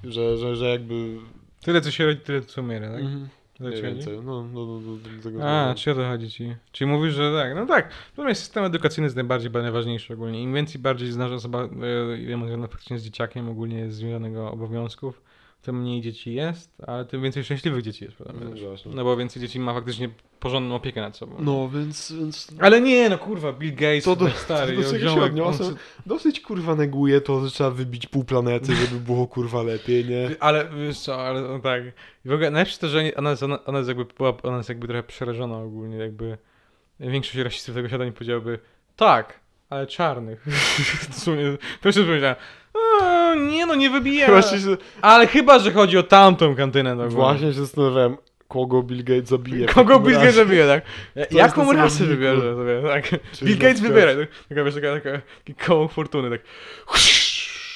[0.05, 1.17] Że, że, że jakby...
[1.67, 3.01] Tyle co się rodzi, tyle co umiera, tak?
[3.01, 3.29] Mhm.
[3.61, 6.57] Mniej więcej, no, no, no, no do tego A, czy o to chodzi ci?
[6.73, 7.91] Czyli mówisz, że tak, no tak.
[8.17, 10.43] Natomiast system edukacyjny jest najbardziej najważniejszy ogólnie.
[10.43, 14.51] Im więcej bardziej znasz osoba, e, ile ma związane faktycznie z dzieciakiem, ogólnie jest związanego
[14.51, 15.23] obowiązków,
[15.63, 18.45] tym mniej dzieci jest, ale tym więcej szczęśliwych dzieci jest, prawda?
[18.45, 18.93] No.
[18.95, 20.09] No bo więcej dzieci ma faktycznie
[20.41, 21.37] porządną opiekę nad sobą.
[21.39, 22.13] No, więc...
[22.13, 22.49] więc...
[22.61, 26.41] Ale nie, no kurwa, Bill Gates, To do- stary, to do czego się on- Dosyć
[26.41, 30.31] kurwa neguje to, że trzeba wybić pół planety, żeby było kurwa lepiej, nie?
[30.41, 31.83] Ale wiesz co, ale no tak.
[32.25, 34.69] I w ogóle najlepsze to, że ona jest, ona, ona jest jakby była, ona jest
[34.69, 36.39] jakby trochę przerażona ogólnie, jakby
[37.01, 38.59] większość rasistów tego świata nie powiedziałaby
[38.97, 40.47] tak, ale czarnych.
[41.15, 42.37] Dosłownie, pierwsze co powiedziałem,
[43.03, 43.91] "A, nie no, nie.
[44.27, 46.95] Właśnie się, Ale chyba, że chodzi o tamtą kantynę.
[46.95, 48.17] No, właśnie się zastanawiałem,
[48.49, 49.67] kogo Bill Gates zabije.
[49.75, 50.85] Kogo Bill Gates zabije, tak?
[51.31, 53.21] Jaką rasę wybierze sobie, tak?
[53.33, 54.29] Czyli Bill Gates wybiera, tak?
[54.49, 56.41] Taka, wiesz, taka, taka, taki koło fortuny, tak.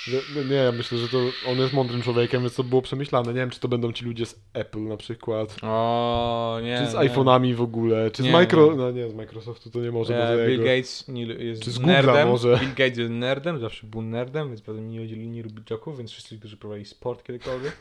[0.09, 3.29] Nie, no nie, ja myślę, że to on jest mądrym człowiekiem, więc to było przemyślane.
[3.29, 5.57] Nie wiem, czy to będą ci ludzie z Apple na przykład.
[5.63, 6.79] O, nie.
[6.79, 8.71] Czy z iPhone'ami w ogóle, czy z Nie, Micro...
[8.71, 8.77] nie.
[8.77, 10.65] No nie, z Microsoftu to nie może, Nie, za Bill jego.
[10.65, 12.29] Gates nie, jest Czy z Google'a nerdem.
[12.29, 12.59] może?
[12.61, 16.11] Bill Gates jest nerdem, zawsze był nerdem, więc potem nie, nie, nie lubi joków, więc
[16.11, 17.77] wszyscy, którzy prowadzili sport kiedykolwiek.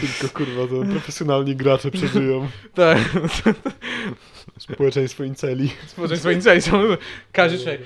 [0.00, 2.48] Tylko kurwa, to profesjonalni gracze przeżyją.
[2.74, 2.98] Tak.
[4.58, 5.70] Społeczeństwo inceli.
[5.86, 6.82] Społeczeństwo inceli są.
[7.32, 7.80] Każdy człowiek.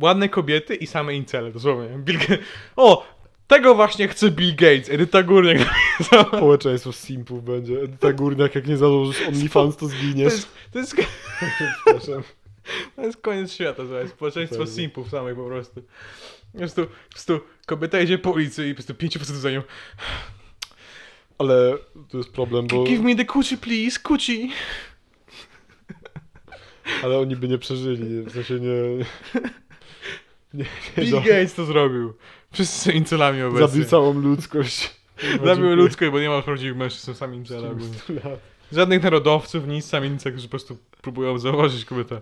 [0.00, 1.88] Ładne kobiety i same incele, dosłownie.
[1.98, 2.38] Bill Gates.
[2.76, 3.06] O!
[3.46, 4.90] Tego właśnie chce Bill Gates.
[4.90, 5.58] Edyta Górniak.
[6.36, 7.76] Społeczeństwo simpów będzie.
[8.00, 10.32] Ta górniak, jak nie założysz OnlyFans, to To zginiesz.
[10.32, 10.96] jest, to jest,
[11.84, 12.22] Przepraszam.
[12.96, 14.08] to jest koniec świata, słuchaj.
[14.08, 14.72] Społeczeństwo Pewnie.
[14.74, 15.82] simpów samych po prostu.
[16.52, 19.62] Po prostu, po prostu kobieta idzie po ulicy i po prostu pięciu facetów za nią.
[21.42, 21.78] Ale
[22.08, 22.84] tu jest problem, bo...
[22.84, 24.48] Give me the coochie, please, coochie.
[27.04, 28.74] Ale oni by nie przeżyli, w sensie nie...
[30.54, 31.20] Nie, nie Bill do...
[31.20, 32.14] Gates to zrobił.
[32.52, 33.68] Wszyscy są incelami obecnie.
[33.68, 34.96] Zabił całą ludzkość.
[35.44, 37.96] Zabił ludzkość, bo nie ma prawdziwych mężczyzn, są sami ogólnie.
[38.72, 42.20] Żadnych narodowców, nic, sami incele, którzy po prostu próbują zauważyć kobietę.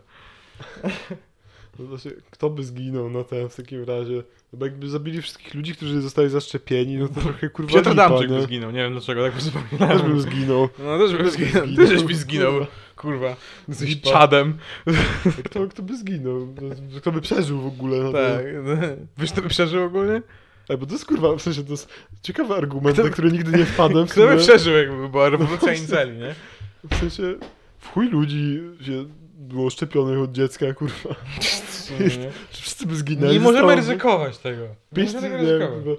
[1.81, 4.15] No właśnie, kto by zginął na ten w takim razie?
[4.53, 8.05] No bo jakby zabili wszystkich ludzi, którzy zostali zaszczepieni, no to trochę kurwa Piotr lipa,
[8.05, 10.69] Adamczyk by zginął, nie wiem dlaczego, tak po prostu Też bym zginął.
[10.79, 12.67] No też bym zginął, ty żeś mi zginął,
[12.97, 13.37] Kurwa.
[13.81, 14.11] Lipa.
[14.11, 14.59] czadem.
[15.45, 16.55] Kto, kto by zginął?
[16.97, 17.99] Kto by przeżył w ogóle?
[17.99, 18.45] No Tak.
[19.19, 20.23] Wiesz, to by przeżył ogólnie?
[20.69, 21.89] Ej, bo to jest kurwa, w sensie to jest
[22.23, 24.07] ciekawy argument, na który nigdy nie wpadłem.
[24.07, 26.35] Kto by przeżył, jakby była rewolucja inceli, nie?
[26.91, 27.35] w sensie
[27.79, 29.05] w chuj ludzi się
[29.41, 31.15] było szczepionych od dziecka, kurwa.
[31.41, 33.33] Czy wszyscy by zginęli?
[33.33, 34.63] Nie możemy ryzykować tego.
[34.97, 35.99] Nie możemy nie, ryzykować.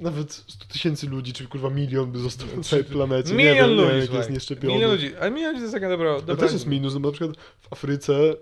[0.00, 3.30] nawet 100 tysięcy ludzi, czy kurwa milion by został na całej planecie.
[3.30, 4.74] nie Milion wiem, ludzi, nie, jak jest nieszczepiony.
[4.74, 6.14] Milion ludzi, ale milion ludzi to jest taka dobra...
[6.14, 8.36] To dobra też jest minus, no bo na przykład w Afryce y,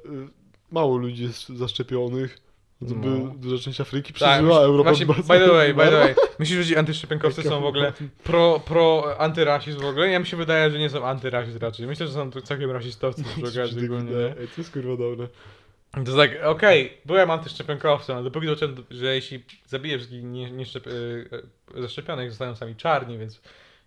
[0.71, 2.39] mało ludzi jest zaszczepionych.
[2.89, 3.35] To by No.
[3.37, 6.15] duża część Afryki Tak, przeżyła, a Europa właśnie, by the way, by the way.
[6.39, 7.93] Myślisz, że ci antyszczepionkowcy są w ogóle
[8.25, 10.09] pro, pro antyrasizm w ogóle?
[10.09, 11.87] Ja mi się wydaje, że nie są antyrasizm raczej.
[11.87, 14.27] Myślę, że są to całkiem rasistowcy przy okazji ogólnie, nie?
[14.27, 15.29] Ej, to jest kurwa dobre.
[15.93, 20.67] To jest tak, okej, byłem antyszczepionkowcem, ale dopóki zobaczyłem, że jeśli zabijesz wszystkich nie, nie
[20.67, 20.91] szczep, y,
[21.77, 23.41] y, zaszczepionych, zostają sami czarni, więc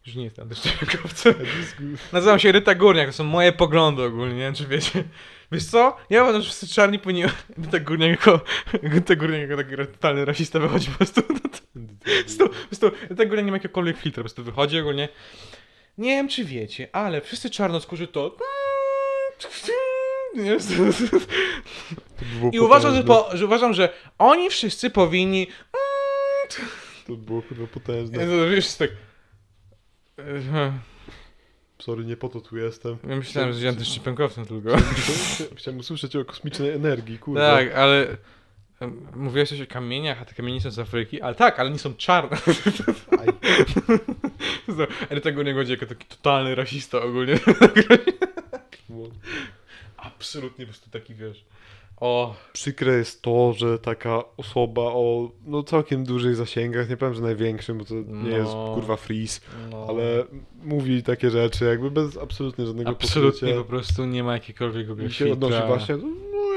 [0.06, 1.34] już nie jestem antyszczepionkowcem.
[2.14, 5.04] Nazywam się Ryta Górniak, to są moje poglądy ogólnie, nie wiem czy wiecie.
[5.52, 5.98] Wiesz co?
[6.10, 7.24] Ja uważam, że wszyscy czarni powinni...
[8.00, 8.40] Jako...
[8.84, 11.22] Ryta Górniak jako taki totalny rasista wychodzi po prostu...
[12.40, 15.10] Po prostu, Ryta Górniak nie ma jakiegokolwiek filtra, po prostu wychodzi ogólnie...
[15.98, 18.38] Nie wiem czy wiecie, ale wszyscy czarnoskórzy to...
[22.54, 25.48] I uważam że, po, że uważam, że oni wszyscy powinni...
[27.08, 28.28] To by było kurwa potężne.
[28.56, 28.90] Wiesz, tak...
[31.86, 32.98] Sorry, nie po to tu jestem.
[33.10, 34.70] Ja myślałem, że jesteś antyszczepionkowcem tylko.
[34.78, 37.56] Chciałem- Chciałem usłyszeć o kosmicznej energii, kurwa.
[37.58, 38.18] Tak, ale
[39.16, 41.94] mówiłeś coś o kamieniach, a te kamienie są z Afryki, ale tak, ale nie są
[41.96, 42.38] czarne.
[45.10, 47.40] Ale tego nie chodzi jako taki totalny rasista ogólnie.
[49.98, 51.46] Absolutnie po prostu taki, wiesz,
[51.98, 52.36] o...
[52.54, 57.78] Przykre jest to, że taka osoba o no, całkiem dużych zasięgach, nie powiem, że największym,
[57.78, 58.38] bo to nie No.
[58.38, 60.24] jest kurwa freeze, No, ale
[60.64, 63.58] mówi takie rzeczy jakby bez absolutnie żadnego absolutnie pokrycia.
[63.58, 65.68] po prostu nie ma jakiegokolwiek I się odnosi filtra.
[65.68, 66.08] właśnie no,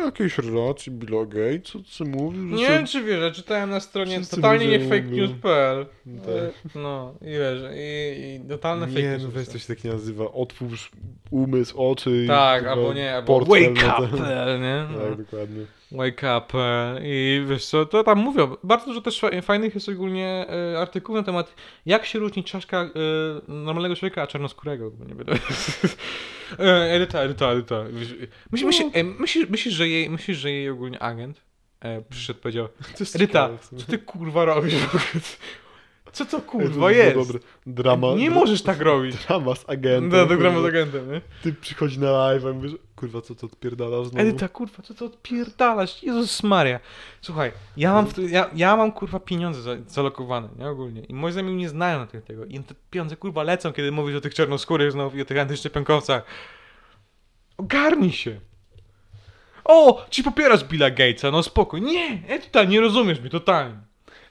[0.09, 4.67] jakiejś relacji Billa Gatesa, co mówił, że Nie wiem czy wiesz, czytałem na stronie totalnie
[4.67, 5.87] nie fake news.pl
[6.27, 6.75] Tak.
[6.75, 9.23] No i wiesz, i, i totalne fake Nie, news.
[9.23, 10.33] no weź coś tak nie nazywa.
[10.33, 10.91] Otwórz
[11.31, 14.87] umysł, oczy Tak, albo nie, albo wake na up, ten- nie?
[14.93, 14.99] No.
[14.99, 15.65] Tak, dokładnie.
[15.93, 19.89] Wake up e, i wiesz co, to tam mówią, bardzo dużo też fa- fajnych jest
[19.89, 21.55] ogólnie e, artykułów na temat
[21.87, 22.89] jak się różni czaszka e,
[23.49, 25.15] normalnego człowieka, a czarnoskórego, bo nie
[26.59, 27.85] e, Edyta, Edyta, Edyta.
[28.53, 31.41] Myślisz, myślisz, e, myślisz, myślisz, że jej, myślisz, że jej ogólnie agent
[31.81, 32.69] e, przyszedł powiedział,
[33.15, 34.75] Edyta, co ty kurwa robisz?
[36.13, 37.17] Co to kurwa było jest?
[37.17, 37.39] Dobre.
[37.67, 38.15] Drama.
[38.15, 39.17] Nie możesz tak robić.
[39.27, 40.29] Drama z agentem.
[40.29, 40.63] No, kurwa.
[40.63, 41.21] z agentem, nie?
[41.43, 44.29] Ty przychodzi na live, a mówisz, kurwa, co to odpierdalasz znowu?
[44.29, 46.03] Edyta, kurwa, co to odpierdalasz?
[46.03, 46.81] Jezus Maria.
[47.21, 51.01] Słuchaj, ja mam, w ja, ja mam kurwa pieniądze za, zalokowane, nie ogólnie.
[51.01, 52.45] I moi znajomi nie znają na tego.
[52.45, 56.25] I te pieniądze kurwa lecą, kiedy mówisz o tych czarnoskórych znowu i o tych antyszczepionkowcach.
[57.57, 58.41] Ogarnij się.
[59.65, 61.79] O, ci popierasz Billa Gatesa, no spoko.
[61.79, 63.79] Nie, Edyta, nie rozumiesz mnie totalnie.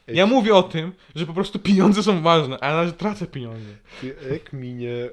[0.08, 3.28] Ja mówię o tym, że po prostu pieniądze są ważne, a ja na razie tracę
[3.28, 3.70] pieniądze.
[4.02, 5.10] Ty, jak minie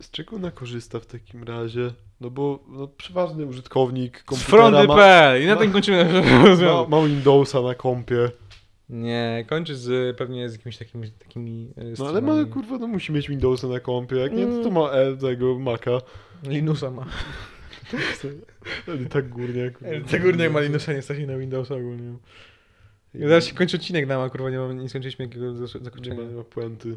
[0.00, 1.90] z czego ona korzysta w takim razie?
[2.20, 7.00] No bo no, przeważny użytkownik Z komputera ma, fronty.pl i na tym kończymy naszą ma,
[7.00, 8.30] ma Windowsa na kompie.
[8.88, 13.12] Nie, kończy z pewnie z jakimiś takimi, takimi e, No ale ma, kurwa, no musi
[13.12, 14.16] mieć Windowsa na kompie.
[14.16, 14.72] Jak nie, to Mm.
[14.72, 15.90] ma e, tego Maca.
[16.42, 17.06] Linusa ma.
[19.10, 19.70] Tak górnie.
[20.10, 22.14] Te górnie ma Linusa, nie stać na Windowsa ogólnie.
[23.14, 25.84] I zaraz się kończy odcinek nam, a kurwa nie, mam, nie skończyliśmy jakiego zas- Nie
[25.84, 26.16] zakończenia.
[26.22, 26.96] ma, nie ma puenty.